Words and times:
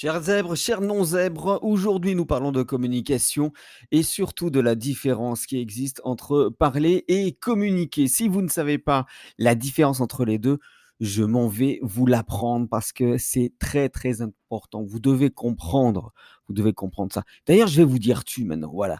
Chers 0.00 0.22
zèbres, 0.22 0.54
chers 0.54 0.80
non-zèbres, 0.80 1.58
aujourd'hui 1.60 2.14
nous 2.14 2.24
parlons 2.24 2.52
de 2.52 2.62
communication 2.62 3.52
et 3.90 4.04
surtout 4.04 4.48
de 4.48 4.60
la 4.60 4.76
différence 4.76 5.44
qui 5.44 5.58
existe 5.58 6.00
entre 6.04 6.54
parler 6.56 7.04
et 7.08 7.32
communiquer. 7.32 8.06
Si 8.06 8.28
vous 8.28 8.40
ne 8.40 8.48
savez 8.48 8.78
pas 8.78 9.06
la 9.38 9.56
différence 9.56 10.00
entre 10.00 10.24
les 10.24 10.38
deux, 10.38 10.60
je 11.00 11.22
m'en 11.22 11.46
vais 11.46 11.78
vous 11.82 12.06
l'apprendre 12.06 12.68
parce 12.68 12.92
que 12.92 13.18
c'est 13.18 13.52
très 13.58 13.88
très 13.88 14.20
important. 14.20 14.82
Vous 14.82 14.98
devez 14.98 15.30
comprendre, 15.30 16.12
vous 16.48 16.54
devez 16.54 16.72
comprendre 16.72 17.12
ça. 17.12 17.22
D'ailleurs, 17.46 17.68
je 17.68 17.76
vais 17.76 17.84
vous 17.84 17.98
dire 17.98 18.24
tu 18.24 18.44
maintenant, 18.44 18.72
voilà. 18.72 18.98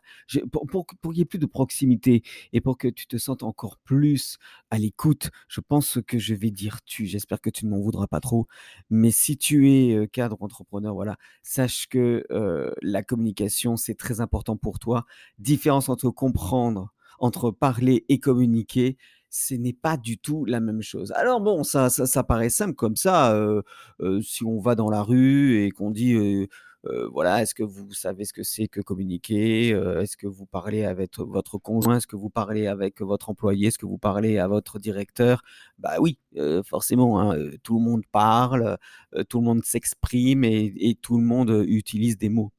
pour, 0.52 0.66
pour, 0.66 0.86
qu'il 0.86 1.10
n'y 1.10 1.20
ait 1.20 1.24
plus 1.24 1.38
de 1.38 1.46
proximité 1.46 2.22
et 2.52 2.60
pour 2.60 2.78
que 2.78 2.88
tu 2.88 3.06
te 3.06 3.16
sentes 3.16 3.42
encore 3.42 3.78
plus 3.78 4.38
à 4.70 4.78
l'écoute, 4.78 5.30
je 5.48 5.60
pense 5.60 5.98
que 6.06 6.18
je 6.18 6.34
vais 6.34 6.50
dire 6.50 6.82
tu. 6.84 7.06
J'espère 7.06 7.40
que 7.40 7.50
tu 7.50 7.66
ne 7.66 7.70
m'en 7.70 7.80
voudras 7.80 8.06
pas 8.06 8.20
trop. 8.20 8.46
Mais 8.90 9.10
si 9.10 9.36
tu 9.36 9.72
es 9.72 9.94
euh, 9.94 10.06
cadre 10.06 10.36
entrepreneur, 10.40 10.94
voilà, 10.94 11.16
sache 11.42 11.88
que 11.88 12.24
euh, 12.30 12.70
la 12.82 13.02
communication, 13.02 13.76
c'est 13.76 13.94
très 13.94 14.20
important 14.20 14.56
pour 14.56 14.78
toi. 14.78 15.04
Différence 15.38 15.88
entre 15.88 16.10
comprendre, 16.10 16.92
entre 17.18 17.50
parler 17.50 18.04
et 18.08 18.20
communiquer 18.20 18.96
ce 19.30 19.54
n'est 19.54 19.72
pas 19.72 19.96
du 19.96 20.18
tout 20.18 20.44
la 20.44 20.60
même 20.60 20.82
chose. 20.82 21.12
Alors 21.12 21.40
bon, 21.40 21.62
ça, 21.64 21.90
ça, 21.90 22.24
paraît 22.24 22.50
simple 22.50 22.74
comme 22.74 22.96
ça. 22.96 23.34
si 24.22 24.44
on 24.44 24.60
va 24.60 24.74
dans 24.74 24.90
la 24.90 25.02
rue 25.02 25.62
et 25.62 25.70
qu'on 25.70 25.90
dit, 25.90 26.48
voilà, 27.12 27.42
est-ce 27.42 27.54
que 27.54 27.62
vous 27.62 27.92
savez 27.92 28.24
ce 28.24 28.32
que 28.32 28.42
c'est 28.42 28.68
que 28.68 28.80
communiquer 28.80 29.68
Est-ce 29.70 30.16
que 30.16 30.26
vous 30.26 30.46
parlez 30.46 30.84
avec 30.84 31.18
votre 31.18 31.58
conjoint 31.58 31.98
Est-ce 31.98 32.06
que 32.06 32.16
vous 32.16 32.30
parlez 32.30 32.66
avec 32.66 33.00
votre 33.02 33.30
employé 33.30 33.68
Est-ce 33.68 33.78
que 33.78 33.86
vous 33.86 33.98
parlez 33.98 34.38
à 34.38 34.48
votre 34.48 34.78
directeur? 34.78 35.42
Bah 35.78 35.96
oui, 36.00 36.18
forcément, 36.64 37.20
hein, 37.20 37.36
tout 37.62 37.78
le 37.78 37.84
monde 37.84 38.04
parle, 38.10 38.78
tout 39.28 39.40
le 39.40 39.44
monde 39.44 39.64
s'exprime 39.64 40.44
et, 40.44 40.72
et, 40.76 40.94
tout 40.94 41.18
le 41.18 41.24
monde 41.24 41.64
utilise 41.66 42.16
des 42.16 42.30
mots. 42.30 42.52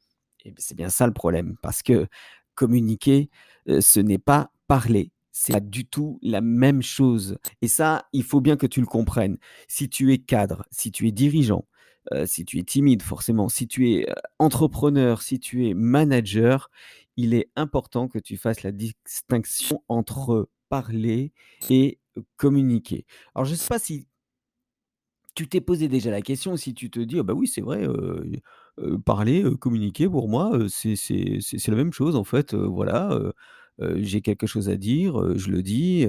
Et 0.45 0.53
c'est 0.57 0.75
bien 0.75 0.89
ça 0.89 1.07
le 1.07 1.13
problème, 1.13 1.55
parce 1.61 1.81
que 1.83 2.07
communiquer, 2.55 3.29
ce 3.67 3.99
n'est 3.99 4.19
pas 4.19 4.51
parler 4.67 5.11
c'est 5.39 5.53
pas 5.53 5.61
du 5.61 5.85
tout 5.85 6.19
la 6.21 6.41
même 6.41 6.81
chose. 6.81 7.37
Et 7.61 7.69
ça, 7.69 8.09
il 8.11 8.23
faut 8.23 8.41
bien 8.41 8.57
que 8.57 8.67
tu 8.67 8.81
le 8.81 8.85
comprennes. 8.85 9.37
Si 9.69 9.87
tu 9.87 10.11
es 10.11 10.17
cadre, 10.17 10.65
si 10.69 10.91
tu 10.91 11.07
es 11.07 11.13
dirigeant, 11.13 11.65
euh, 12.11 12.25
si 12.25 12.43
tu 12.43 12.59
es 12.59 12.63
timide, 12.63 13.01
forcément, 13.01 13.47
si 13.47 13.65
tu 13.65 13.89
es 13.89 14.09
euh, 14.09 14.13
entrepreneur, 14.37 15.21
si 15.21 15.39
tu 15.39 15.69
es 15.69 15.73
manager, 15.73 16.69
il 17.15 17.33
est 17.33 17.49
important 17.55 18.09
que 18.09 18.19
tu 18.19 18.35
fasses 18.35 18.63
la 18.63 18.73
distinction 18.73 19.81
entre 19.87 20.49
parler 20.67 21.31
et 21.69 21.99
communiquer. 22.35 23.05
Alors, 23.33 23.45
je 23.45 23.51
ne 23.51 23.55
sais 23.55 23.69
pas 23.69 23.79
si 23.79 24.07
tu 25.35 25.47
t'es 25.47 25.61
posé 25.61 25.87
déjà 25.87 26.11
la 26.11 26.21
question, 26.21 26.57
si 26.57 26.73
tu 26.73 26.89
te 26.89 26.99
dis, 26.99 27.17
«Ah 27.19 27.23
bah 27.23 27.33
oui, 27.33 27.47
c'est 27.47 27.61
vrai, 27.61 27.87
euh, 27.87 28.97
parler, 29.05 29.45
communiquer, 29.61 30.09
pour 30.09 30.27
moi, 30.27 30.51
c'est 30.67 30.95
la 31.67 31.75
même 31.75 31.93
chose, 31.93 32.17
en 32.17 32.25
fait, 32.25 32.53
voilà, 32.53 33.17
j'ai 33.95 34.21
quelque 34.21 34.47
chose 34.47 34.69
à 34.69 34.75
dire, 34.75 35.37
je 35.37 35.49
le 35.49 35.61
dis, 35.61 36.05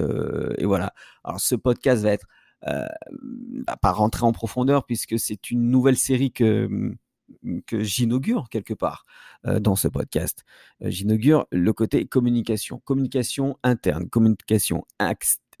et 0.57 0.65
voilà. 0.65 0.93
Alors 1.23 1.39
ce 1.39 1.55
podcast 1.55 2.03
va 2.03 2.11
être 2.11 2.27
pas 3.81 3.91
rentrer 3.91 4.23
en 4.25 4.31
profondeur 4.31 4.85
puisque 4.85 5.19
c'est 5.19 5.49
une 5.51 5.69
nouvelle 5.69 5.97
série 5.97 6.31
que 6.31 6.67
mmh, 6.67 6.95
que 7.65 7.81
j'inaugure 7.81 8.49
quelque 8.49 8.73
part 8.73 9.05
dans 9.45 9.75
ce 9.75 9.87
podcast. 9.87 10.43
j'inaugure 10.81 11.47
le 11.51 11.71
côté 11.73 12.05
communication, 12.05 12.79
communication 12.83 13.57
interne, 13.63 14.09
communication 14.09 14.85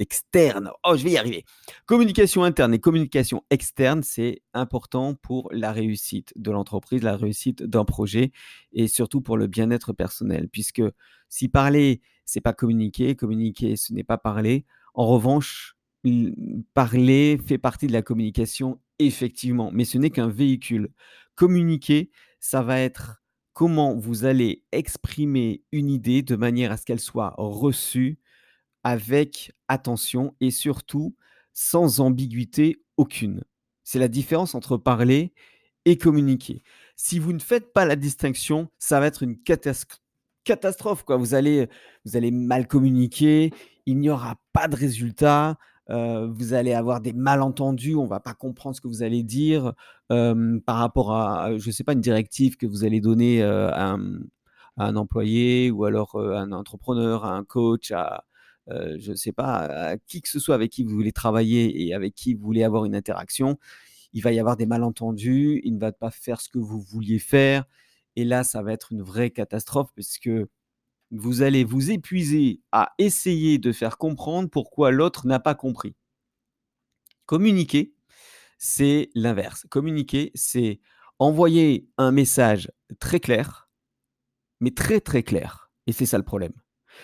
externe. 0.01 0.71
Oh, 0.83 0.95
je 0.97 1.03
vais 1.03 1.11
y 1.11 1.17
arriver. 1.17 1.45
Communication 1.85 2.43
interne 2.43 2.73
et 2.73 2.79
communication 2.79 3.43
externe, 3.49 4.03
c'est 4.03 4.41
important 4.53 5.15
pour 5.15 5.49
la 5.53 5.71
réussite 5.71 6.33
de 6.35 6.51
l'entreprise, 6.51 7.03
la 7.03 7.15
réussite 7.15 7.63
d'un 7.63 7.85
projet 7.85 8.31
et 8.73 8.87
surtout 8.87 9.21
pour 9.21 9.37
le 9.37 9.47
bien-être 9.47 9.93
personnel. 9.93 10.49
Puisque 10.49 10.81
si 11.29 11.47
parler, 11.47 12.01
c'est 12.25 12.41
pas 12.41 12.53
communiquer, 12.53 13.15
communiquer, 13.15 13.75
ce 13.77 13.93
n'est 13.93 14.03
pas 14.03 14.17
parler. 14.17 14.65
En 14.93 15.07
revanche, 15.07 15.77
parler 16.73 17.39
fait 17.45 17.57
partie 17.57 17.87
de 17.87 17.93
la 17.93 18.01
communication, 18.01 18.79
effectivement, 18.99 19.69
mais 19.71 19.85
ce 19.85 19.97
n'est 19.97 20.09
qu'un 20.09 20.29
véhicule. 20.29 20.89
Communiquer, 21.35 22.11
ça 22.39 22.61
va 22.61 22.79
être 22.79 23.21
comment 23.53 23.95
vous 23.95 24.25
allez 24.25 24.63
exprimer 24.71 25.63
une 25.71 25.89
idée 25.89 26.21
de 26.21 26.35
manière 26.35 26.71
à 26.71 26.77
ce 26.77 26.85
qu'elle 26.85 26.99
soit 26.99 27.33
reçue 27.37 28.19
avec 28.83 29.53
attention 29.67 30.35
et 30.41 30.51
surtout 30.51 31.15
sans 31.53 31.99
ambiguïté 31.99 32.83
aucune. 32.97 33.43
C'est 33.83 33.99
la 33.99 34.07
différence 34.07 34.55
entre 34.55 34.77
parler 34.77 35.33
et 35.85 35.97
communiquer. 35.97 36.63
Si 36.95 37.19
vous 37.19 37.33
ne 37.33 37.39
faites 37.39 37.73
pas 37.73 37.85
la 37.85 37.95
distinction, 37.95 38.69
ça 38.77 38.99
va 38.99 39.07
être 39.07 39.23
une 39.23 39.37
catastrophe. 39.41 41.03
Quoi. 41.03 41.17
Vous, 41.17 41.33
allez, 41.33 41.67
vous 42.05 42.15
allez 42.15 42.31
mal 42.31 42.67
communiquer, 42.67 43.51
il 43.85 43.97
n'y 43.97 44.09
aura 44.09 44.35
pas 44.53 44.67
de 44.67 44.75
résultat, 44.75 45.57
euh, 45.89 46.27
vous 46.31 46.53
allez 46.53 46.73
avoir 46.73 47.01
des 47.01 47.13
malentendus, 47.13 47.95
on 47.95 48.03
ne 48.03 48.09
va 48.09 48.19
pas 48.19 48.33
comprendre 48.33 48.75
ce 48.75 48.81
que 48.81 48.87
vous 48.87 49.03
allez 49.03 49.23
dire 49.23 49.73
euh, 50.11 50.59
par 50.65 50.77
rapport 50.77 51.13
à, 51.13 51.57
je 51.57 51.67
ne 51.67 51.71
sais 51.71 51.83
pas, 51.83 51.93
une 51.93 52.01
directive 52.01 52.55
que 52.55 52.65
vous 52.65 52.85
allez 52.85 53.01
donner 53.01 53.43
euh, 53.43 53.71
à, 53.71 53.97
un, 54.77 54.95
employé 54.95 55.69
ou 55.71 55.85
alors 55.85 56.15
à 56.15 56.39
un 56.39 56.51
entrepreneur, 56.51 57.25
à 57.25 57.33
un 57.35 57.43
coach, 57.43 57.91
à, 57.91 58.23
euh, 58.69 58.97
je 58.99 59.11
ne 59.11 59.15
sais 59.15 59.31
pas, 59.31 59.91
à 59.91 59.97
qui 59.97 60.21
que 60.21 60.29
ce 60.29 60.39
soit 60.39 60.55
avec 60.55 60.71
qui 60.71 60.83
vous 60.83 60.95
voulez 60.95 61.11
travailler 61.11 61.85
et 61.85 61.93
avec 61.93 62.13
qui 62.15 62.33
vous 62.33 62.45
voulez 62.45 62.63
avoir 62.63 62.85
une 62.85 62.95
interaction, 62.95 63.57
il 64.13 64.21
va 64.21 64.31
y 64.31 64.39
avoir 64.39 64.57
des 64.57 64.65
malentendus, 64.65 65.61
il 65.63 65.75
ne 65.75 65.79
va 65.79 65.91
pas 65.91 66.11
faire 66.11 66.41
ce 66.41 66.49
que 66.49 66.59
vous 66.59 66.81
vouliez 66.81 67.19
faire. 67.19 67.65
Et 68.15 68.25
là, 68.25 68.43
ça 68.43 68.61
va 68.61 68.73
être 68.73 68.91
une 68.91 69.01
vraie 69.01 69.31
catastrophe 69.31 69.91
puisque 69.95 70.29
vous 71.11 71.41
allez 71.41 71.63
vous 71.63 71.91
épuiser 71.91 72.61
à 72.71 72.93
essayer 72.97 73.57
de 73.57 73.71
faire 73.71 73.97
comprendre 73.97 74.49
pourquoi 74.49 74.91
l'autre 74.91 75.27
n'a 75.27 75.39
pas 75.39 75.55
compris. 75.55 75.95
Communiquer, 77.25 77.93
c'est 78.57 79.09
l'inverse. 79.15 79.65
Communiquer, 79.69 80.31
c'est 80.35 80.79
envoyer 81.19 81.87
un 81.97 82.11
message 82.11 82.71
très 82.99 83.19
clair, 83.19 83.69
mais 84.59 84.71
très 84.71 84.99
très 85.01 85.23
clair. 85.23 85.71
Et 85.87 85.93
c'est 85.93 86.05
ça 86.05 86.17
le 86.17 86.23
problème 86.23 86.53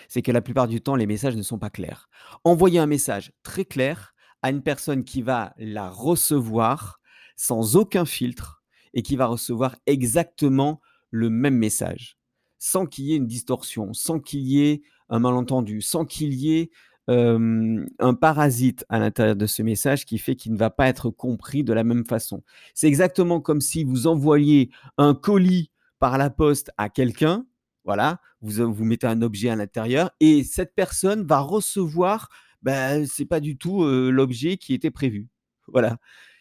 c'est 0.06 0.22
que 0.22 0.32
la 0.32 0.40
plupart 0.40 0.68
du 0.68 0.80
temps, 0.80 0.96
les 0.96 1.06
messages 1.06 1.36
ne 1.36 1.42
sont 1.42 1.58
pas 1.58 1.70
clairs. 1.70 2.08
Envoyer 2.44 2.78
un 2.78 2.86
message 2.86 3.32
très 3.42 3.64
clair 3.64 4.14
à 4.42 4.50
une 4.50 4.62
personne 4.62 5.04
qui 5.04 5.22
va 5.22 5.54
la 5.58 5.90
recevoir 5.90 7.00
sans 7.36 7.76
aucun 7.76 8.04
filtre 8.04 8.62
et 8.94 9.02
qui 9.02 9.16
va 9.16 9.26
recevoir 9.26 9.76
exactement 9.86 10.80
le 11.10 11.30
même 11.30 11.56
message, 11.56 12.18
sans 12.58 12.86
qu'il 12.86 13.06
y 13.06 13.14
ait 13.14 13.16
une 13.16 13.26
distorsion, 13.26 13.92
sans 13.94 14.20
qu'il 14.20 14.40
y 14.40 14.62
ait 14.66 14.82
un 15.08 15.18
malentendu, 15.18 15.80
sans 15.80 16.04
qu'il 16.04 16.34
y 16.34 16.58
ait 16.58 16.70
un 17.10 18.14
parasite 18.20 18.84
à 18.90 18.98
l'intérieur 18.98 19.34
de 19.34 19.46
ce 19.46 19.62
message 19.62 20.04
qui 20.04 20.18
fait 20.18 20.36
qu'il 20.36 20.52
ne 20.52 20.58
va 20.58 20.68
pas 20.68 20.88
être 20.88 21.08
compris 21.08 21.64
de 21.64 21.72
la 21.72 21.82
même 21.82 22.04
façon. 22.04 22.42
C'est 22.74 22.86
exactement 22.86 23.40
comme 23.40 23.62
si 23.62 23.82
vous 23.82 24.06
envoyiez 24.06 24.68
un 24.98 25.14
colis 25.14 25.70
par 26.00 26.18
la 26.18 26.28
poste 26.28 26.70
à 26.76 26.90
quelqu'un 26.90 27.46
voilà, 27.88 28.20
vous, 28.42 28.70
vous 28.70 28.84
mettez 28.84 29.06
un 29.06 29.22
objet 29.22 29.48
à 29.48 29.56
l'intérieur 29.56 30.10
et 30.20 30.44
cette 30.44 30.74
personne 30.74 31.26
va 31.26 31.40
recevoir, 31.40 32.28
ben, 32.60 33.06
c'est 33.06 33.24
pas 33.24 33.40
du 33.40 33.56
tout 33.56 33.82
l'objet 33.82 34.58
qui 34.58 34.74
était 34.74 34.90
prévu. 34.90 35.26
Voilà. 35.68 35.96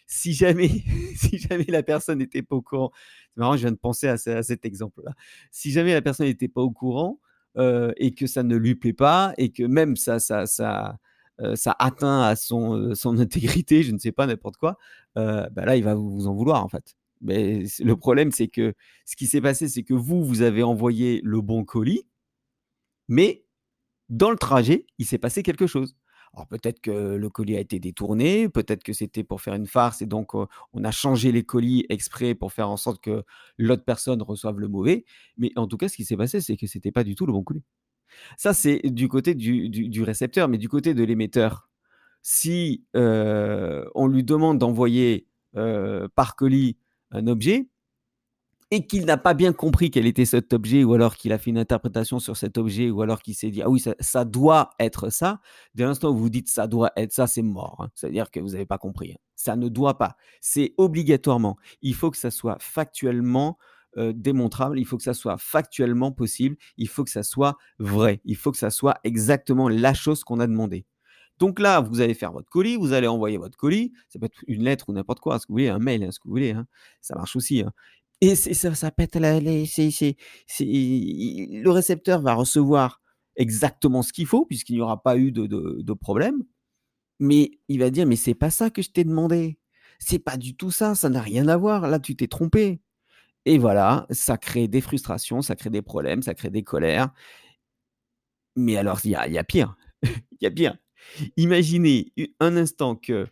Si 0.08 0.34
jamais, 0.34 0.68
si 1.16 1.38
jamais 1.38 1.64
la 1.70 1.84
personne 1.84 2.18
n'était 2.18 2.42
pas 2.42 2.58
au 2.58 2.62
courant, 2.62 2.92
c'est 3.30 3.38
marrant, 3.38 3.54
je 3.54 3.62
viens 3.62 3.72
de 3.72 3.78
penser 3.78 4.10
à, 4.10 4.18
cet 4.18 4.66
exemple-là. 4.66 5.14
Si 5.50 5.72
jamais 5.72 5.94
la 5.94 6.02
personne 6.02 6.26
n'était 6.26 6.50
pas 6.50 6.60
au 6.60 6.70
courant 6.72 7.22
et 7.56 8.14
que 8.14 8.28
ça 8.28 8.44
ne 8.44 8.58
lui 8.58 8.76
plaît 8.76 8.92
pas 8.92 9.34
et 9.38 9.54
que 9.54 9.64
même 9.64 9.96
ça, 9.96 10.20
ça, 10.20 10.46
ça, 10.48 10.98
ça 11.56 11.76
atteint 11.80 12.24
à 12.24 12.36
son, 12.36 12.94
son 12.94 13.20
intégrité, 13.22 13.84
je 13.84 13.94
ne 13.94 14.00
sais 14.00 14.12
pas, 14.12 14.28
n'importe 14.28 14.58
quoi, 14.58 14.78
ben 15.16 15.50
là, 15.56 15.78
il 15.78 15.84
va 15.86 15.96
vous 15.96 16.28
en 16.28 16.34
vouloir 16.34 16.62
en 16.62 16.68
fait. 16.68 16.98
Mais 17.22 17.64
le 17.80 17.96
problème, 17.96 18.32
c'est 18.32 18.48
que 18.48 18.74
ce 19.06 19.16
qui 19.16 19.28
s'est 19.28 19.42
passé, 19.42 19.68
c'est 19.68 19.84
que 19.84 19.94
vous, 19.94 20.24
vous 20.24 20.42
avez 20.42 20.64
envoyé 20.64 21.22
le 21.24 21.42
bon 21.42 21.64
colis, 21.66 22.08
mais 23.08 23.46
dans 24.10 24.32
le 24.32 24.38
trajet, 24.38 24.86
il 24.98 25.06
s'est 25.06 25.18
passé 25.18 25.44
quelque 25.44 25.68
chose. 25.68 25.96
Alors 26.34 26.48
peut-être 26.48 26.82
que 26.82 27.16
le 27.16 27.30
colis 27.30 27.56
a 27.56 27.60
été 27.60 27.80
détourné, 27.80 28.50
peut-être 28.50 28.84
que 28.84 28.94
c'était 28.94 29.24
pour 29.24 29.42
faire 29.42 29.56
une 29.56 29.66
farce 29.66 30.02
et 30.02 30.06
donc 30.06 30.34
on 30.36 30.84
a 30.84 30.92
changé 30.92 31.32
les 31.32 31.44
colis 31.44 31.86
exprès 31.90 32.36
pour 32.36 32.54
faire 32.54 32.70
en 32.70 32.78
sorte 32.78 33.02
que 33.02 33.24
l'autre 33.58 33.84
personne 33.84 34.22
reçoive 34.22 34.60
le 34.60 34.68
mauvais. 34.68 35.06
Mais 35.38 35.52
en 35.56 35.68
tout 35.68 35.78
cas, 35.78 35.90
ce 35.90 35.96
qui 35.96 36.06
s'est 36.06 36.18
passé, 36.18 36.42
c'est 36.42 36.58
que 36.58 36.68
ce 36.68 36.78
n'était 36.78 36.92
pas 36.92 37.04
du 37.04 37.16
tout 37.16 37.26
le 37.26 37.34
bon 37.34 37.44
colis. 37.44 37.64
Ça, 38.38 38.54
c'est 38.54 38.82
du 38.84 39.08
côté 39.08 39.36
du, 39.36 40.04
récepteur, 40.04 40.48
mais 40.48 40.58
du 40.58 40.70
côté 40.70 40.94
de 40.94 41.04
l'émetteur, 41.04 41.70
si 42.22 42.86
on 42.94 44.08
lui 44.08 44.24
demande 44.24 44.60
d'envoyer 44.60 45.28
par 45.54 46.36
colis 46.36 46.78
un 47.12 47.28
objet, 47.28 47.68
et 48.70 48.86
qu'il 48.86 49.06
n'a 49.06 49.18
pas 49.18 49.34
bien 49.34 49.54
compris 49.54 49.92
quel 49.92 50.06
était 50.06 50.26
cet 50.26 50.54
objet, 50.54 50.84
ou 50.84 50.94
alors 50.94 51.16
qu'il 51.16 51.32
a 51.32 51.38
fait 51.38 51.52
une 51.52 51.58
interprétation 51.58 52.20
sur 52.20 52.36
cet 52.36 52.58
objet, 52.58 52.90
ou 52.90 53.02
alors 53.02 53.22
qu'il 53.22 53.36
s'est 53.36 53.50
dit 53.50 53.62
ah 53.62 53.70
oui, 53.70 53.82
ça, 54.00 54.26
doit 54.26 54.72
être 54.80 55.10
ça, 55.10 55.40
dès 55.74 55.86
l'instant 55.86 56.10
où 56.12 56.18
vous 56.18 56.30
dites 56.30 56.50
ça 56.50 56.68
doit 56.68 56.92
être 56.98 57.14
ça, 57.14 57.28
c'est 57.28 57.42
mort. 57.42 57.78
Hein. 57.80 57.90
C'est-à-dire 57.96 58.30
que 58.30 58.40
vous 58.40 58.50
n'avez 58.50 58.66
pas 58.66 58.78
compris. 58.78 59.14
Hein. 59.14 59.18
Ça 59.36 59.56
ne 59.56 59.70
doit 59.70 59.98
pas. 59.98 60.18
C'est 60.42 60.74
obligatoirement. 60.78 61.58
Il 61.82 61.96
faut 61.96 62.12
que 62.12 62.18
ça 62.18 62.32
soit 62.32 62.58
factuellement 62.60 63.58
euh, 63.98 64.12
démontrable, 64.14 64.80
il 64.80 64.86
faut 64.86 64.98
que 64.98 65.04
ça 65.04 65.14
soit 65.14 65.38
factuellement 65.38 66.12
possible, 66.12 66.58
il 66.78 66.90
faut 66.90 67.04
que 67.04 67.10
ça 67.10 67.24
soit 67.24 67.58
vrai, 67.80 68.22
il 68.26 68.36
faut 68.36 68.52
que 68.52 68.58
ça 68.58 68.70
soit 68.70 69.00
exactement 69.04 69.70
la 69.70 69.94
chose 69.94 70.24
qu'on 70.24 70.40
a 70.40 70.48
demandé. 70.48 70.86
Donc 71.40 71.60
là, 71.60 71.82
vous 71.82 72.02
allez 72.02 72.14
faire 72.14 72.32
votre 72.32 72.50
colis, 72.50 72.78
vous 72.78 72.94
allez 72.94 73.08
envoyer 73.08 73.38
votre 73.38 73.58
colis, 73.58 73.94
ça 74.10 74.20
peut 74.20 74.26
être 74.26 74.44
une 74.48 74.64
lettre 74.64 74.90
ou 74.90 74.94
n'importe 74.94 75.20
quoi, 75.20 75.40
ce 75.40 75.46
que 75.46 75.52
vous 75.52 75.56
voulez, 75.56 75.70
un 75.70 75.80
mail, 75.80 76.12
ce 76.12 76.20
que 76.20 76.28
vous 76.28 76.32
voulez, 76.32 76.56
ça 77.02 77.16
marche 77.16 77.36
aussi. 77.36 77.64
Et 78.22 78.36
ça, 78.36 78.92
pète 78.92 79.16
la, 79.16 79.40
le 79.40 81.70
récepteur 81.70 82.22
va 82.22 82.34
recevoir 82.34 83.02
exactement 83.36 84.02
ce 84.02 84.12
qu'il 84.12 84.26
faut, 84.26 84.46
puisqu'il 84.46 84.76
n'y 84.76 84.82
aura 84.82 85.04
pas 85.04 85.18
eu 85.18 85.32
de, 85.32 85.94
problème. 85.94 86.44
Mais 87.20 87.52
il 87.68 87.80
va 87.80 87.90
dire, 87.90 88.08
mais 88.08 88.16
c'est 88.16 88.36
pas 88.36 88.50
ça 88.50 88.70
que 88.70 88.82
je 88.82 88.92
t'ai 88.92 89.04
demandé. 89.04 89.60
C'est 90.00 90.20
pas 90.20 90.38
du 90.38 90.56
tout 90.56 90.72
ça, 90.72 90.96
ça 90.96 91.10
n'a 91.10 91.22
rien 91.22 91.48
à 91.48 91.58
voir. 91.58 91.88
Là, 91.88 92.00
tu 92.00 92.16
t'es 92.16 92.28
trompé. 92.28 92.82
Et 93.46 93.58
voilà, 93.60 94.08
ça 94.12 94.38
crée 94.38 94.68
des 94.68 94.82
frustrations, 94.82 95.42
ça 95.42 95.56
crée 95.56 95.70
des 95.70 95.82
problèmes, 95.82 96.22
ça 96.24 96.34
crée 96.36 96.50
des 96.50 96.64
colères. 96.64 97.10
Mais 98.56 98.78
alors, 98.78 99.00
il 99.04 99.12
y 99.12 99.16
a 99.16 99.44
pire. 99.44 99.78
Il 100.04 100.12
y 100.42 100.48
a 100.48 100.52
pire. 100.52 100.78
Imaginez 101.38 102.14
un 102.40 102.58
instant 102.58 102.96
que 102.96 103.28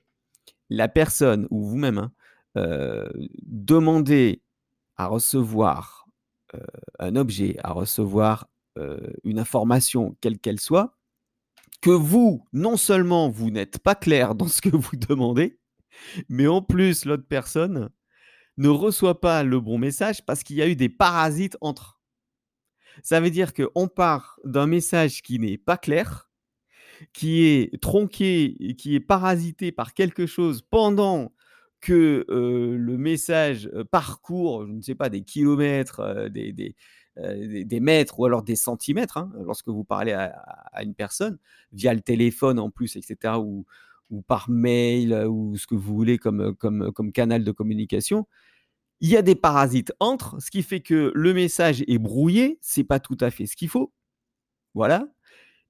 la 0.70 0.88
personne, 0.88 1.48
ou 1.52 1.64
vous-même, 1.64 1.98
hein, 1.98 2.12
euh, 2.58 3.10
demandez 3.44 4.42
à 4.98 5.08
recevoir 5.08 6.08
un 7.00 7.18
objet, 7.18 7.58
à 7.64 7.74
recevoir 7.74 8.48
une 9.26 9.40
information, 9.40 10.16
quelle 10.22 10.40
qu'elle 10.40 10.60
soit, 10.60 10.96
que 11.82 11.90
vous, 11.90 12.48
non 12.54 12.78
seulement 12.78 13.30
vous 13.30 13.52
n'êtes 13.52 13.80
pas 13.80 13.94
clair 13.94 14.36
dans 14.36 14.48
ce 14.48 14.62
que 14.62 14.76
vous 14.76 14.96
demandez, 14.96 15.60
mais 16.30 16.48
en 16.48 16.62
plus 16.62 17.06
l'autre 17.06 17.28
personne 17.28 17.90
ne 18.58 18.70
reçoit 18.70 19.22
pas 19.22 19.44
le 19.44 19.60
bon 19.60 19.78
message 19.78 20.26
parce 20.26 20.44
qu'il 20.44 20.56
y 20.56 20.62
a 20.62 20.68
eu 20.68 20.76
des 20.76 20.90
parasites 20.90 21.58
entre. 21.62 22.00
Ça 23.04 23.20
veut 23.20 23.30
dire 23.30 23.54
qu'on 23.54 23.88
part 23.88 24.40
d'un 24.46 24.66
message 24.68 25.22
qui 25.22 25.38
n'est 25.40 25.58
pas 25.58 25.78
clair, 25.78 26.25
qui 27.14 27.46
est 27.46 27.82
tronqué, 27.82 28.76
qui 28.78 28.96
est 28.96 29.00
parasité 29.00 29.72
par 29.72 29.94
quelque 29.94 30.26
chose 30.26 30.62
pendant 30.62 31.34
que 31.82 32.26
le 32.30 32.98
message 32.98 33.70
parcourt, 33.92 34.66
je 34.66 34.72
ne 34.72 34.82
sais 34.82 34.96
pas, 34.96 35.10
des 35.10 35.22
kilomètres, 35.22 36.30
des, 36.30 36.52
des, 36.54 37.80
mètres 37.80 38.20
ou 38.20 38.26
alors 38.26 38.44
des 38.44 38.56
centimètres, 38.56 39.18
hein, 39.18 39.32
lorsque 39.44 39.68
vous 39.68 39.84
parlez 39.84 40.14
à, 40.14 40.84
une 40.84 40.96
personne, 40.96 41.38
via 41.72 41.94
le 41.94 42.02
téléphone 42.02 42.60
en 42.60 42.70
plus, 42.70 42.96
etc., 42.96 43.36
ou, 43.38 43.66
ou 44.10 44.22
par 44.22 44.50
mail, 44.50 45.14
ou 45.28 45.58
ce 45.58 45.68
que 45.68 45.76
vous 45.76 45.96
voulez 45.96 46.18
comme, 46.18 46.56
comme, 46.56 46.92
comme 46.92 47.12
canal 47.12 47.44
de 47.44 47.52
communication, 47.52 48.26
il 49.02 49.10
y 49.10 49.18
a 49.18 49.22
des 49.22 49.36
parasites 49.36 49.94
entre, 50.00 50.42
ce 50.42 50.50
qui 50.50 50.64
fait 50.64 50.80
que 50.80 51.12
le 51.14 51.34
message 51.34 51.84
est 51.88 51.98
brouillé, 51.98 52.58
c'est 52.62 52.84
pas 52.84 53.00
tout 53.00 53.18
à 53.20 53.30
fait 53.30 53.46
ce 53.46 53.56
qu'il 53.56 53.70
faut. 53.70 53.94
Voilà. 54.74 55.08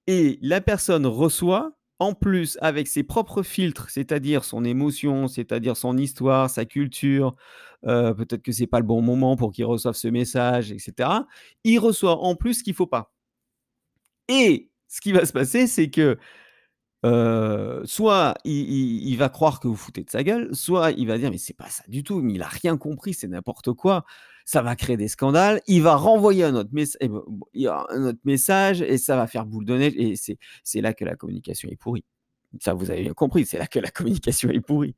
Et 0.08 0.38
la 0.42 0.62
personne 0.62 1.06
reçoit 1.06 1.76
en 2.00 2.14
plus 2.14 2.58
avec 2.62 2.88
ses 2.88 3.04
propres 3.04 3.42
filtres, 3.44 3.90
c'est-à-dire 3.90 4.44
son 4.44 4.66
émotion, 4.66 5.28
c'est-à-dire 5.28 5.78
son 5.78 5.98
histoire, 5.98 6.50
sa 6.50 6.66
culture, 6.66 7.36
euh, 7.88 8.14
peut-être 8.14 8.42
que 8.42 8.52
c'est 8.52 8.68
pas 8.68 8.80
le 8.80 8.86
bon 8.86 9.02
moment 9.02 9.36
pour 9.38 9.52
qu'il 9.52 9.66
reçoive 9.66 9.96
ce 9.96 10.08
message, 10.10 10.72
etc. 10.72 11.10
Il 11.64 11.80
reçoit 11.80 12.18
en 12.20 12.36
plus 12.36 12.56
ce 12.56 12.64
qu'il 12.64 12.74
faut 12.74 12.88
pas. 12.88 13.14
Et 14.28 14.70
ce 14.88 15.02
qui 15.02 15.12
va 15.12 15.26
se 15.26 15.34
passer, 15.34 15.68
c'est 15.68 15.90
que 15.90 16.18
euh, 17.06 17.84
soit 17.86 18.34
il, 18.46 19.16
va 19.18 19.30
croire 19.30 19.60
que 19.60 19.68
vous 19.68 19.76
foutez 19.76 20.04
de 20.04 20.10
sa 20.10 20.24
gueule, 20.24 20.50
soit 20.56 20.92
il 20.92 21.08
va 21.08 21.18
dire 21.20 21.30
mais 21.30 21.38
c'est 21.38 21.54
pas 21.54 21.70
ça 21.70 21.84
du 21.88 22.04
tout, 22.04 22.22
mais 22.22 22.34
il 22.34 22.42
a 22.42 22.48
rien 22.48 22.78
compris, 22.78 23.14
c'est 23.14 23.28
n'importe 23.28 23.74
quoi. 23.74 24.06
Ça 24.46 24.62
va 24.62 24.76
créer 24.76 24.96
des 24.96 25.08
scandales. 25.08 25.62
Il 25.68 25.82
va 25.82 25.96
renvoyer 25.96 26.44
un 26.44 26.56
autre, 26.56 26.70
eh 27.00 27.08
ben, 27.08 27.22
un 27.90 28.04
autre 28.06 28.20
message 28.24 28.82
et 28.82 28.98
ça 28.98 29.16
va 29.16 29.28
faire 29.28 29.46
boule 29.46 29.66
de 29.66 29.78
neige. 29.78 29.94
Et 29.98 30.16
c'est 30.64 30.82
là 30.82 30.94
que 30.94 31.04
la 31.04 31.16
communication 31.16 31.68
est 31.70 31.76
pourrie. 31.76 32.06
Ça, 32.62 32.74
vous 32.74 32.90
avez 32.90 33.02
bien 33.02 33.14
compris, 33.14 33.46
c'est 33.46 33.58
là 33.58 33.68
que 33.68 33.80
la 33.80 33.90
communication 33.90 34.50
est 34.50 34.62
pourrie. 34.62 34.96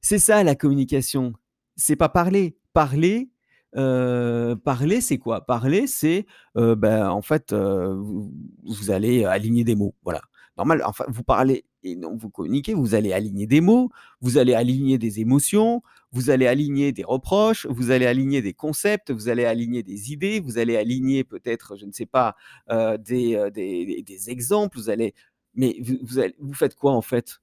C'est 0.00 0.18
ça 0.18 0.42
la 0.44 0.54
communication. 0.54 1.32
C'est 1.76 1.96
pas 1.96 2.08
parler. 2.08 2.56
Parler, 2.74 3.30
euh, 3.76 4.54
parler, 4.54 5.00
c'est 5.00 5.18
quoi? 5.18 5.44
Parler, 5.46 5.86
c'est 5.86 6.26
euh, 6.56 6.76
ben, 6.76 7.08
en 7.08 7.22
fait, 7.22 7.52
vous, 7.52 8.32
vous, 8.64 8.90
allez 8.90 9.24
aligner 9.24 9.64
des 9.64 9.74
mots. 9.74 9.94
Voilà 10.04 10.20
normal, 10.58 10.82
enfin, 10.84 11.04
vous 11.08 11.22
parlez 11.22 11.64
et 11.84 11.94
non, 11.94 12.16
vous 12.16 12.28
communiquez, 12.30 12.74
vous 12.74 12.94
allez 12.94 13.12
aligner 13.12 13.46
des 13.46 13.60
mots, 13.60 13.90
vous 14.20 14.36
allez 14.38 14.54
aligner 14.54 14.98
des 14.98 15.20
émotions, 15.20 15.82
vous 16.10 16.30
allez 16.30 16.48
aligner 16.48 16.92
des 16.92 17.04
reproches, 17.04 17.66
vous 17.66 17.92
allez 17.92 18.06
aligner 18.06 18.42
des 18.42 18.52
concepts, 18.52 19.12
vous 19.12 19.28
allez 19.28 19.44
aligner 19.44 19.84
des 19.84 20.12
idées, 20.12 20.40
vous 20.40 20.58
allez 20.58 20.76
aligner 20.76 21.22
peut-être, 21.22 21.76
je 21.76 21.86
ne 21.86 21.92
sais 21.92 22.06
pas, 22.06 22.34
euh, 22.70 22.98
euh, 23.10 23.50
des, 23.50 24.02
des, 24.02 24.30
exemples, 24.30 24.76
vous 24.76 24.90
allez... 24.90 25.14
Mais 25.54 25.76
vous, 25.80 25.96
vous, 26.38 26.54
faites 26.54 26.74
quoi 26.74 26.92
en 26.92 27.02
fait? 27.02 27.40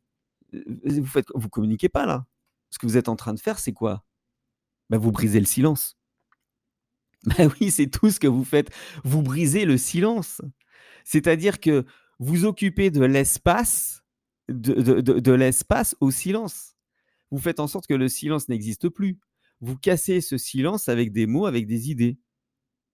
Vous, 0.54 1.06
faites, 1.06 1.28
vous 1.34 1.50
communiquez 1.50 1.90
pas 1.90 2.06
là? 2.06 2.26
Ce 2.70 2.78
que 2.78 2.86
vous 2.86 2.98
êtes 2.98 3.10
en 3.10 3.16
train 3.16 3.34
de 3.34 3.40
faire, 3.40 3.60
c'est 3.60 3.74
quoi? 3.74 4.04
Ben, 4.90 4.98
Vous 4.98 5.12
brisez 5.12 5.40
le 5.40 5.46
silence. 5.46 5.98
Ben 7.38 7.50
oui, 7.60 7.72
c'est 7.72 7.88
tout 7.88 8.12
ce 8.12 8.20
que 8.20 8.28
vous 8.28 8.44
faites. 8.44 8.70
Vous 9.04 9.24
brisez 9.24 9.66
le 9.66 9.78
silence. 9.78 10.42
C'est-à-dire 11.04 11.60
que 11.60 11.86
vous 12.20 12.46
occupez 12.46 12.92
de 12.92 13.04
l'espace, 13.04 14.04
de, 14.48 15.32
l'espace 15.32 15.96
au 16.00 16.12
silence. 16.12 16.76
Vous 17.32 17.40
faites 17.40 17.60
en 17.60 17.68
sorte 17.68 17.88
que 17.88 17.94
le 17.94 18.08
silence 18.08 18.50
n'existe 18.50 18.90
plus. 18.90 19.20
Vous 19.62 19.78
cassez 19.78 20.22
ce 20.22 20.38
silence 20.38 20.90
avec 20.90 21.12
des 21.12 21.26
mots, 21.28 21.46
avec 21.46 21.68
des 21.68 21.90
idées. 21.90 22.18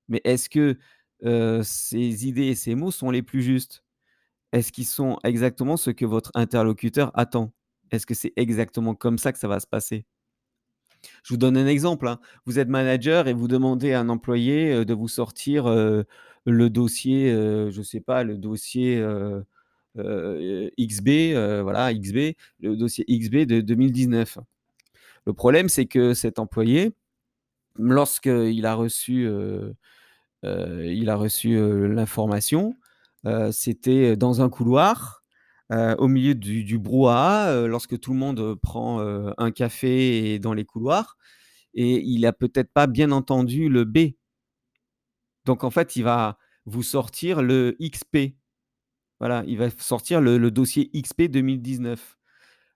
Mais 0.07 0.21
est-ce 0.23 0.49
que 0.49 0.77
euh, 1.23 1.61
ces 1.63 2.27
idées 2.27 2.47
et 2.47 2.55
ces 2.55 2.75
mots 2.75 2.91
sont 2.91 3.11
les 3.11 3.21
plus 3.21 3.41
justes? 3.41 3.83
Est-ce 4.51 4.71
qu'ils 4.71 4.85
sont 4.85 5.17
exactement 5.23 5.77
ce 5.77 5.91
que 5.91 6.05
votre 6.05 6.31
interlocuteur 6.33 7.11
attend? 7.17 7.53
Est-ce 7.91 8.05
que 8.05 8.13
c'est 8.13 8.33
exactement 8.35 8.95
comme 8.95 9.17
ça 9.17 9.31
que 9.31 9.39
ça 9.39 9.47
va 9.47 9.59
se 9.59 9.67
passer? 9.67 10.05
Je 11.23 11.33
vous 11.33 11.37
donne 11.37 11.57
un 11.57 11.67
exemple. 11.67 12.07
Hein. 12.07 12.19
Vous 12.45 12.59
êtes 12.59 12.67
manager 12.67 13.27
et 13.27 13.33
vous 13.33 13.47
demandez 13.47 13.93
à 13.93 13.99
un 13.99 14.09
employé 14.09 14.71
euh, 14.71 14.85
de 14.85 14.93
vous 14.93 15.07
sortir 15.07 15.67
euh, 15.67 16.03
le 16.45 16.69
dossier, 16.69 17.29
je 17.31 17.77
ne 17.77 17.83
sais 17.83 18.01
pas, 18.01 18.23
le 18.23 18.37
dossier 18.37 19.03
XB, 19.97 21.09
voilà, 21.63 21.93
XB, 21.93 22.35
le 22.59 22.75
dossier 22.75 23.05
XB 23.07 23.45
de 23.45 23.61
2019. 23.61 24.39
Le 25.27 25.33
problème, 25.33 25.69
c'est 25.69 25.85
que 25.85 26.13
cet 26.13 26.39
employé, 26.39 26.93
lorsqu'il 27.77 28.65
a 28.65 28.73
reçu, 28.73 29.29
il 30.43 31.09
a 31.09 31.15
reçu 31.15 31.87
l'information, 31.87 32.75
c'était 33.51 34.15
dans 34.15 34.41
un 34.41 34.49
couloir, 34.49 35.23
au 35.69 36.07
milieu 36.07 36.35
du, 36.35 36.63
du 36.63 36.79
brouhaha, 36.79 37.67
lorsque 37.67 37.99
tout 37.99 38.13
le 38.13 38.19
monde 38.19 38.55
prend 38.55 38.99
un 39.37 39.51
café 39.51 40.39
dans 40.39 40.53
les 40.53 40.65
couloirs, 40.65 41.17
et 41.73 42.01
il 42.01 42.25
a 42.25 42.33
peut-être 42.33 42.71
pas 42.73 42.87
bien 42.87 43.11
entendu 43.11 43.69
le 43.69 43.85
B 43.85 44.15
donc, 45.45 45.63
en 45.63 45.71
fait, 45.71 45.95
il 45.95 46.03
va 46.03 46.37
vous 46.65 46.83
sortir 46.83 47.41
le 47.41 47.75
XP. 47.81 48.35
Voilà, 49.19 49.43
il 49.47 49.57
va 49.57 49.69
sortir 49.69 50.21
le, 50.21 50.51
dossier 50.51 50.89
XP 50.89 51.23
2019. 51.23 52.17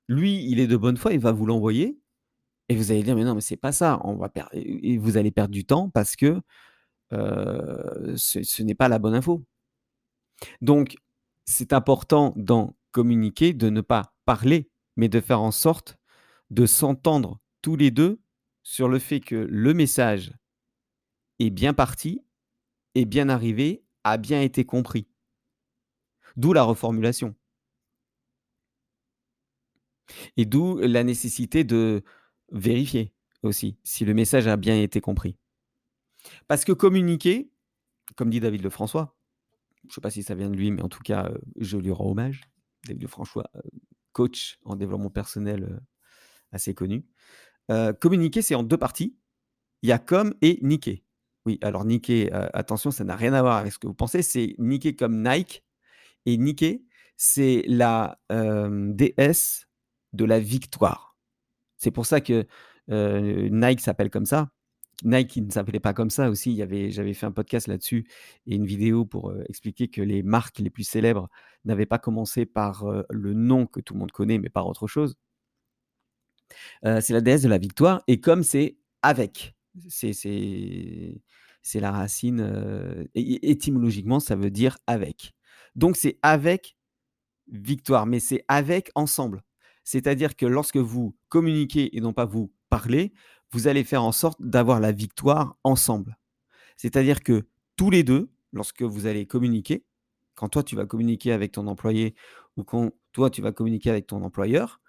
Lui, 0.07 0.45
il 0.49 0.59
est 0.59 0.67
de 0.67 0.77
bonne 0.77 0.97
foi, 0.97 1.13
il 1.13 1.19
va 1.19 1.31
vous 1.31 1.45
l'envoyer. 1.45 1.99
Et 2.69 2.75
vous 2.75 2.91
allez 2.91 3.03
dire, 3.03 3.15
mais 3.15 3.23
non, 3.23 3.35
mais 3.35 3.41
c'est 3.41 3.57
pas 3.57 3.71
ça. 3.71 3.99
Vous 4.03 5.17
allez 5.17 5.31
perdre 5.31 5.53
du 5.53 5.65
temps 5.65 5.89
parce 5.89 6.15
que 6.15 6.41
euh, 7.13 8.15
ce, 8.17 8.63
n'est 8.63 8.75
pas 8.75 8.89
la 8.89 8.99
bonne 8.99 9.13
info. 9.13 9.43
Donc, 10.61 10.97
c'est 11.45 11.73
important 11.73 12.33
d'en 12.35 12.75
communiquer, 12.91 13.53
de 13.53 13.69
ne 13.69 13.81
pas 13.81 14.13
parler, 14.25 14.69
mais 14.95 15.09
de 15.09 15.19
faire 15.19 15.41
en 15.41 15.51
sorte 15.51 15.97
de 16.49 16.65
s'entendre 16.65 17.39
tous 17.61 17.75
les 17.75 17.91
deux 17.91 18.19
sur 18.63 18.87
le 18.87 18.99
fait 18.99 19.19
que 19.19 19.35
le 19.35 19.73
message 19.73 20.33
est 21.39 21.49
bien 21.49 21.73
parti 21.73 22.21
est 22.95 23.05
bien 23.05 23.29
arrivé, 23.29 23.83
a 24.03 24.17
bien 24.17 24.41
été 24.41 24.65
compris. 24.65 25.07
D'où 26.35 26.53
la 26.53 26.63
reformulation. 26.63 27.35
Et 30.37 30.45
d'où 30.45 30.77
la 30.77 31.03
nécessité 31.03 31.63
de 31.63 32.03
vérifier 32.51 33.13
aussi 33.43 33.77
si 33.83 34.05
le 34.05 34.13
message 34.13 34.47
a 34.47 34.57
bien 34.57 34.79
été 34.81 35.01
compris. 35.01 35.37
Parce 36.47 36.65
que 36.65 36.71
communiquer, 36.71 37.51
comme 38.15 38.29
dit 38.29 38.39
David 38.39 38.63
Lefrançois, 38.63 39.15
je 39.83 39.89
ne 39.89 39.93
sais 39.93 40.01
pas 40.01 40.09
si 40.09 40.23
ça 40.23 40.35
vient 40.35 40.49
de 40.49 40.55
lui, 40.55 40.71
mais 40.71 40.81
en 40.81 40.89
tout 40.89 41.03
cas, 41.03 41.27
euh, 41.27 41.37
je 41.57 41.77
lui 41.77 41.91
rends 41.91 42.09
hommage. 42.09 42.41
David 42.85 43.03
Lefrançois, 43.03 43.49
euh, 43.55 43.61
coach 44.13 44.59
en 44.65 44.75
développement 44.75 45.09
personnel 45.11 45.63
euh, 45.63 45.79
assez 46.51 46.73
connu. 46.73 47.05
communiquer, 47.99 48.41
c'est 48.41 48.55
en 48.55 48.63
deux 48.63 48.77
parties. 48.77 49.17
il 49.81 49.89
y 49.89 49.91
a 49.91 49.99
comme 49.99 50.33
et 50.41 50.59
niquer. 50.61 51.04
Oui, 51.45 51.59
alors 51.61 51.85
euh, 51.85 52.47
attention, 52.53 52.89
ça 52.91 53.03
n'a 53.03 53.15
rien 53.15 53.33
à 53.33 53.41
voir 53.41 53.57
avec 53.57 53.71
ce 53.71 53.79
que 53.79 53.87
vous 53.87 53.93
pensez. 53.93 54.21
C'est 54.23 54.55
niquer 54.57 54.95
comme 54.95 55.21
Nike. 55.21 55.63
Et 56.25 56.37
niquer, 56.37 56.83
c'est 57.17 57.63
la 57.67 58.17
déesse 58.29 59.67
de 60.13 60.25
la 60.25 60.39
victoire. 60.39 61.15
C'est 61.77 61.91
pour 61.91 62.07
ça 62.07 62.19
que 62.19 62.47
Nike 62.87 63.79
s'appelle 63.79 64.09
comme 64.09 64.25
ça. 64.25 64.49
Nike 65.03 65.37
ne 65.37 65.51
s'appelait 65.51 65.79
pas 65.79 65.93
comme 65.93 66.09
ça 66.09 66.31
aussi. 66.31 66.57
J'avais 66.57 67.13
fait 67.13 67.25
un 67.27 67.31
podcast 67.31 67.67
là-dessus 67.67 68.07
et 68.47 68.55
une 68.55 68.65
vidéo 68.65 69.05
pour 69.05 69.35
expliquer 69.47 69.87
que 69.87 70.01
les 70.01 70.23
marques 70.23 70.57
les 70.57 70.71
plus 70.71 70.83
célèbres 70.83 71.29
n'avaient 71.63 71.85
pas 71.85 71.99
commencé 71.99 72.47
par 72.47 72.85
le 73.11 73.33
nom 73.35 73.67
que 73.67 73.81
tout 73.81 73.93
le 73.93 73.99
monde 73.99 74.11
connaît, 74.11 74.39
mais 74.39 74.49
par 74.49 74.65
autre 74.65 74.87
chose. 74.87 75.15
c'est 76.81 77.11
la 77.11 77.21
déesse 77.21 77.43
de 77.43 77.49
la 77.49 77.59
victoire. 77.59 78.01
Et 78.07 78.19
comme 78.19 78.41
c'est 78.41 78.77
avec, 79.03 79.54
c'est 79.89 81.19
la 81.75 81.91
racine, 81.91 83.07
étymologiquement, 83.15 84.19
ça 84.19 84.35
veut 84.35 84.51
dire 84.51 84.77
avec. 84.87 85.33
Donc 85.75 85.97
c'est 85.97 86.17
avec 86.21 86.77
victoire, 87.47 88.05
mais 88.05 88.19
c'est 88.19 88.43
avec 88.47 88.91
ensemble. 88.95 89.43
C'est-à-dire 89.83 90.35
que 90.35 90.45
lorsque 90.45 90.77
vous 90.77 91.15
communiquez 91.29 91.95
et 91.95 92.01
non 92.01 92.13
pas 92.13 92.25
vous 92.25 92.51
parlez, 92.69 93.13
vous 93.51 93.67
allez 93.67 93.83
faire 93.83 94.03
en 94.03 94.11
sorte 94.11 94.41
d'avoir 94.41 94.79
la 94.79 94.91
victoire 94.91 95.57
ensemble. 95.63 96.17
C'est-à-dire 96.77 97.21
que 97.21 97.47
tous 97.75 97.89
les 97.89 98.03
deux, 98.03 98.31
lorsque 98.51 98.81
vous 98.81 99.05
allez 99.05 99.27
communiquer, 99.27 99.85
quand 100.33 100.49
toi 100.49 100.63
tu 100.63 100.75
vas 100.75 100.85
communiquer 100.85 101.31
avec 101.31 101.51
ton 101.51 101.67
employé 101.67 102.15
ou 102.57 102.63
quand 102.63 102.91
toi 103.11 103.29
tu 103.29 103.41
vas 103.41 103.51
communiquer 103.51 103.89
avec 103.89 104.07
ton 104.07 104.23
employeur, 104.23 104.81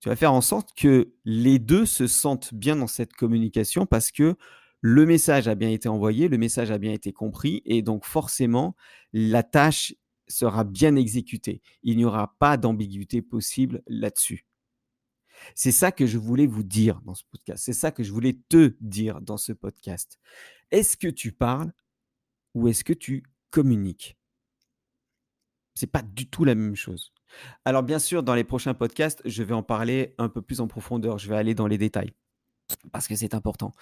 tu 0.00 0.08
vas 0.08 0.16
faire 0.16 0.32
en 0.32 0.40
sorte 0.40 0.74
que 0.74 1.12
les 1.24 1.58
deux 1.58 1.86
se 1.86 2.06
sentent 2.06 2.54
bien 2.54 2.76
dans 2.76 2.86
cette 2.86 3.12
communication 3.12 3.86
parce 3.86 4.10
que 4.10 4.36
le 4.80 5.04
message 5.04 5.46
a 5.46 5.54
bien 5.54 5.68
été 5.70 5.88
envoyé, 5.88 6.28
le 6.28 6.38
message 6.38 6.70
a 6.70 6.78
bien 6.78 6.92
été 6.92 7.12
compris 7.12 7.60
et 7.66 7.82
donc 7.82 8.06
forcément 8.06 8.74
la 9.12 9.42
tâche 9.42 9.94
sera 10.26 10.64
bien 10.64 10.96
exécutée. 10.96 11.60
Il 11.82 11.98
n'y 11.98 12.04
aura 12.04 12.34
pas 12.38 12.56
d'ambiguïté 12.56 13.20
possible 13.20 13.82
là-dessus. 13.86 14.46
C'est 15.54 15.72
ça 15.72 15.92
que 15.92 16.06
je 16.06 16.18
voulais 16.18 16.46
vous 16.46 16.62
dire 16.62 17.00
dans 17.02 17.14
ce 17.14 17.24
podcast. 17.24 17.64
C'est 17.64 17.72
ça 17.72 17.90
que 17.90 18.02
je 18.02 18.12
voulais 18.12 18.38
te 18.48 18.74
dire 18.80 19.20
dans 19.20 19.36
ce 19.36 19.52
podcast. 19.52 20.18
Est-ce 20.70 20.96
que 20.96 21.08
tu 21.08 21.32
parles 21.32 21.72
ou 22.54 22.68
est-ce 22.68 22.84
que 22.84 22.92
tu 22.92 23.24
communiques? 23.50 24.16
C'est 25.74 25.86
pas 25.86 26.02
du 26.02 26.28
tout 26.28 26.44
la 26.44 26.54
même 26.54 26.76
chose. 26.76 27.12
Alors 27.64 27.82
bien 27.82 27.98
sûr, 27.98 28.22
dans 28.22 28.34
les 28.34 28.44
prochains 28.44 28.74
podcasts, 28.74 29.22
je 29.24 29.42
vais 29.42 29.54
en 29.54 29.62
parler 29.62 30.14
un 30.18 30.28
peu 30.28 30.42
plus 30.42 30.60
en 30.60 30.68
profondeur. 30.68 31.18
Je 31.18 31.28
vais 31.28 31.36
aller 31.36 31.54
dans 31.54 31.66
les 31.66 31.78
détails 31.78 32.12
parce 32.92 33.08
que 33.08 33.16
c'est 33.16 33.34
important 33.34 33.72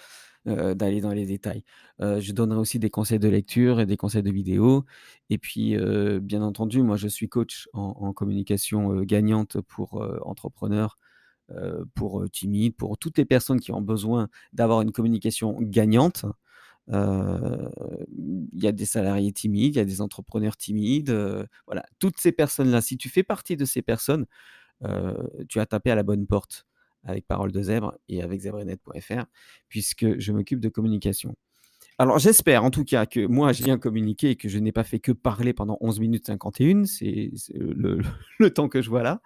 euh, 0.47 0.73
d'aller 0.73 1.01
dans 1.01 1.11
les 1.11 1.25
détails. 1.25 1.63
Euh, 2.01 2.19
je 2.19 2.31
donnerai 2.31 2.59
aussi 2.59 2.79
des 2.79 2.89
conseils 2.89 3.19
de 3.19 3.29
lecture 3.29 3.79
et 3.79 3.85
des 3.85 3.97
conseils 3.97 4.23
de 4.23 4.31
vidéo. 4.31 4.85
Et 5.29 5.37
puis, 5.37 5.77
euh, 5.77 6.19
bien 6.19 6.41
entendu, 6.41 6.81
moi, 6.81 6.97
je 6.97 7.07
suis 7.07 7.29
coach 7.29 7.67
en 7.73 8.13
communication 8.13 9.01
gagnante 9.01 9.61
pour 9.61 10.03
entrepreneurs 10.23 10.97
pour 11.95 12.21
euh, 12.21 12.27
Timide, 12.29 12.75
pour 12.75 12.97
toutes 12.97 13.17
les 13.17 13.25
personnes 13.25 13.59
qui 13.59 13.71
ont 13.71 13.81
besoin 13.81 14.29
d'avoir 14.53 14.81
une 14.81 14.91
communication 14.91 15.57
gagnante. 15.61 16.25
Il 16.91 18.49
y 18.53 18.67
a 18.67 18.71
des 18.71 18.85
salariés 18.85 19.31
timides, 19.31 19.75
il 19.75 19.77
y 19.77 19.81
a 19.81 19.85
des 19.85 20.01
entrepreneurs 20.01 20.57
timides. 20.57 21.11
voilà, 21.65 21.85
toutes 21.99 22.19
ces 22.19 22.31
personnes-là, 22.31 22.81
si 22.81 22.97
tu 22.97 23.09
fais 23.09 23.23
partie 23.23 23.57
de 23.57 23.65
ces 23.65 23.81
personnes, 23.81 24.25
tu 25.47 25.59
as 25.59 25.65
tapé 25.65 25.91
à 25.91 25.95
la 25.95 26.03
bonne 26.03 26.25
porte 26.27 26.65
avec 27.03 27.25
Parole 27.27 27.51
de 27.51 27.61
Zèbre 27.61 27.97
et 28.07 28.21
avec 28.21 28.41
zebrenet.fr, 28.41 29.25
puisque 29.67 30.19
je 30.19 30.31
m'occupe 30.31 30.59
de 30.59 30.69
communication. 30.69 31.35
Alors 31.97 32.17
j'espère 32.17 32.63
en 32.63 32.71
tout 32.71 32.85
cas 32.85 33.05
que 33.05 33.25
moi 33.25 33.51
j'ai 33.51 33.65
bien 33.65 33.77
communiqué 33.77 34.29
et 34.29 34.35
que 34.37 34.47
je 34.47 34.57
n'ai 34.57 34.71
pas 34.71 34.85
fait 34.85 34.99
que 34.99 35.11
parler 35.11 35.51
pendant 35.51 35.77
11 35.81 35.99
minutes 35.99 36.27
51, 36.27 36.85
c'est 36.85 37.31
le, 37.53 38.49
temps 38.53 38.69
que 38.69 38.81
je 38.81 38.89
vois 38.89 39.03
là. 39.03 39.21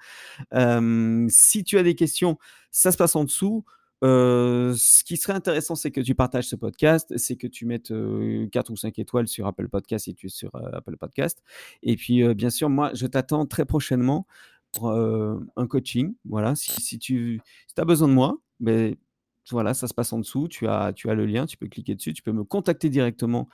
si 1.29 1.63
tu 1.63 1.77
as 1.77 1.83
des 1.83 1.93
questions, 1.95 2.37
ça 2.71 2.91
se 2.91 2.97
passe 2.97 3.15
en 3.15 3.25
dessous. 3.25 3.63
Ce 4.03 5.03
qui 5.03 5.17
serait 5.17 5.33
intéressant, 5.33 5.75
c'est 5.75 5.91
que 5.91 6.01
tu 6.01 6.15
partages 6.15 6.47
ce 6.47 6.55
podcast, 6.55 7.17
c'est 7.17 7.35
que 7.35 7.47
tu 7.47 7.65
mettes 7.65 7.93
4 8.51 8.69
ou 8.69 8.75
5 8.75 8.99
étoiles 8.99 9.27
sur 9.27 9.47
Apple 9.47 9.69
Podcast 9.69 10.05
si 10.05 10.15
tu 10.15 10.27
es 10.27 10.29
sur 10.29 10.51
Apple 10.73 10.97
Podcast. 10.97 11.41
Et 11.83 11.95
puis, 11.95 12.33
bien 12.33 12.49
sûr, 12.49 12.69
moi, 12.69 12.91
je 12.93 13.07
t'attends 13.07 13.45
très 13.45 13.65
prochainement 13.65 14.27
pour 14.71 14.91
un 14.91 15.67
coaching. 15.67 16.15
Voilà, 16.25 16.55
si, 16.55 16.99
tu 16.99 17.41
as 17.77 17.85
besoin 17.85 18.07
de 18.07 18.13
moi, 18.13 18.37
ben, 18.59 18.95
voilà, 19.51 19.73
ça 19.73 19.87
se 19.87 19.93
passe 19.93 20.11
en 20.13 20.19
dessous. 20.19 20.47
Tu 20.47 20.67
as, 20.67 20.93
tu 20.93 21.09
as 21.09 21.15
le 21.15 21.25
lien, 21.25 21.45
tu 21.45 21.57
peux 21.57 21.67
cliquer 21.67 21.95
dessus, 21.95 22.13
tu 22.13 22.23
peux 22.23 22.31
me 22.31 22.43
contacter 22.43 22.89
directement 22.89 23.47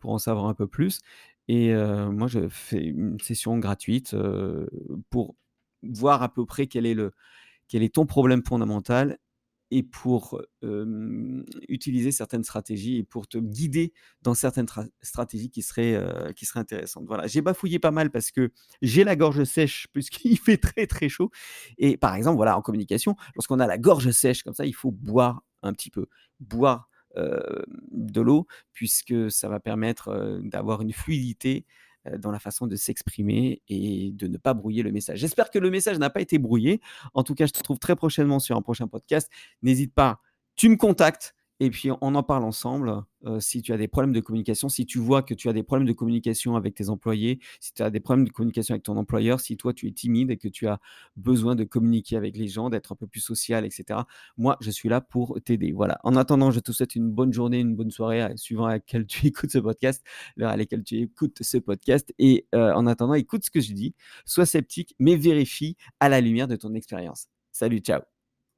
pour 0.00 0.12
en 0.12 0.18
savoir 0.18 0.46
un 0.46 0.54
peu 0.54 0.66
plus. 0.66 1.00
Et 1.48 1.72
moi, 1.74 2.28
je 2.28 2.48
fais 2.50 2.84
une 2.84 3.18
session 3.20 3.58
gratuite 3.58 4.14
pour 5.10 5.34
voir 5.82 6.22
à 6.22 6.32
peu 6.32 6.44
près 6.44 6.66
quel 6.66 6.86
est, 6.86 6.94
le, 6.94 7.12
quel 7.68 7.82
est 7.82 7.94
ton 7.94 8.06
problème 8.06 8.42
fondamental 8.44 9.18
et 9.70 9.82
pour 9.82 10.40
utiliser 11.68 12.12
certaines 12.12 12.44
stratégies 12.44 12.98
et 12.98 13.04
pour 13.04 13.28
te 13.28 13.38
guider 13.38 13.92
dans 14.22 14.34
certaines 14.34 14.66
stratégies 15.02 15.50
qui 15.50 15.62
seraient, 15.62 16.32
qui 16.34 16.46
intéressantes. 16.54 17.04
Voilà, 17.06 17.26
j'ai 17.26 17.42
bafouillé 17.42 17.78
pas 17.78 17.90
mal 17.90 18.10
parce 18.10 18.30
que 18.30 18.50
j'ai 18.82 19.04
la 19.04 19.16
gorge 19.16 19.44
sèche 19.44 19.88
puisqu'il 19.92 20.38
fait 20.38 20.56
très 20.56 20.86
très 20.86 21.08
chaud. 21.08 21.30
Et 21.76 21.96
par 21.96 22.14
exemple, 22.14 22.36
voilà, 22.36 22.56
en 22.56 22.62
communication, 22.62 23.16
lorsqu'on 23.34 23.60
a 23.60 23.66
la 23.66 23.78
gorge 23.78 24.10
sèche 24.10 24.42
comme 24.42 24.54
ça, 24.54 24.64
il 24.64 24.74
faut 24.74 24.90
boire 24.90 25.42
un 25.62 25.72
petit 25.72 25.90
peu, 25.90 26.06
boire 26.40 26.88
de 27.16 28.20
l'eau 28.20 28.46
puisque 28.72 29.30
ça 29.30 29.48
va 29.48 29.58
permettre 29.58 30.40
d'avoir 30.44 30.82
une 30.82 30.92
fluidité 30.92 31.66
dans 32.18 32.30
la 32.30 32.38
façon 32.38 32.66
de 32.66 32.76
s'exprimer 32.76 33.62
et 33.68 34.12
de 34.12 34.26
ne 34.26 34.38
pas 34.38 34.54
brouiller 34.54 34.82
le 34.82 34.92
message. 34.92 35.18
J'espère 35.18 35.50
que 35.50 35.58
le 35.58 35.70
message 35.70 35.98
n'a 35.98 36.10
pas 36.10 36.20
été 36.20 36.38
brouillé. 36.38 36.80
En 37.14 37.22
tout 37.22 37.34
cas, 37.34 37.46
je 37.46 37.52
te 37.52 37.58
retrouve 37.58 37.78
très 37.78 37.96
prochainement 37.96 38.38
sur 38.38 38.56
un 38.56 38.62
prochain 38.62 38.88
podcast. 38.88 39.30
N'hésite 39.62 39.94
pas, 39.94 40.20
tu 40.56 40.68
me 40.68 40.76
contactes 40.76 41.34
et 41.60 41.70
puis 41.70 41.90
on 42.00 42.14
en 42.14 42.22
parle 42.22 42.44
ensemble. 42.44 43.02
Euh, 43.26 43.40
si 43.40 43.62
tu 43.62 43.72
as 43.72 43.76
des 43.76 43.88
problèmes 43.88 44.12
de 44.12 44.20
communication, 44.20 44.68
si 44.68 44.86
tu 44.86 44.98
vois 45.00 45.22
que 45.22 45.34
tu 45.34 45.48
as 45.48 45.52
des 45.52 45.64
problèmes 45.64 45.88
de 45.88 45.92
communication 45.92 46.54
avec 46.54 46.74
tes 46.74 46.88
employés, 46.88 47.40
si 47.58 47.74
tu 47.74 47.82
as 47.82 47.90
des 47.90 47.98
problèmes 47.98 48.24
de 48.24 48.30
communication 48.30 48.74
avec 48.74 48.84
ton 48.84 48.96
employeur, 48.96 49.40
si 49.40 49.56
toi 49.56 49.72
tu 49.72 49.88
es 49.88 49.90
timide 49.90 50.30
et 50.30 50.36
que 50.36 50.46
tu 50.46 50.68
as 50.68 50.78
besoin 51.16 51.56
de 51.56 51.64
communiquer 51.64 52.16
avec 52.16 52.36
les 52.36 52.46
gens, 52.46 52.70
d'être 52.70 52.92
un 52.92 52.94
peu 52.94 53.08
plus 53.08 53.20
social, 53.20 53.64
etc. 53.64 54.00
Moi, 54.36 54.56
je 54.60 54.70
suis 54.70 54.88
là 54.88 55.00
pour 55.00 55.38
t'aider. 55.44 55.72
Voilà. 55.72 55.98
En 56.04 56.14
attendant, 56.14 56.50
je 56.52 56.60
te 56.60 56.70
souhaite 56.70 56.94
une 56.94 57.10
bonne 57.10 57.32
journée, 57.32 57.58
une 57.58 57.74
bonne 57.74 57.90
soirée, 57.90 58.24
suivant 58.36 58.66
à 58.66 58.74
laquelle 58.74 59.06
tu 59.06 59.26
écoutes 59.26 59.50
ce 59.50 59.58
podcast, 59.58 60.04
l'heure 60.36 60.56
laquelle 60.56 60.84
tu 60.84 60.96
écoutes 61.00 61.42
ce 61.42 61.58
podcast. 61.58 62.14
Et 62.18 62.46
euh, 62.54 62.72
en 62.74 62.86
attendant, 62.86 63.14
écoute 63.14 63.44
ce 63.44 63.50
que 63.50 63.60
je 63.60 63.72
dis, 63.72 63.94
sois 64.26 64.46
sceptique, 64.46 64.94
mais 64.98 65.16
vérifie 65.16 65.76
à 66.00 66.08
la 66.08 66.20
lumière 66.20 66.48
de 66.48 66.56
ton 66.56 66.74
expérience. 66.74 67.28
Salut, 67.50 67.78
ciao. 67.78 68.17